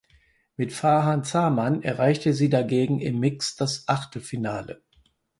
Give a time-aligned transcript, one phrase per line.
[0.57, 4.81] Mit Farhan Zaman erreichte sie dagegen im Mixed das Achtelfinale.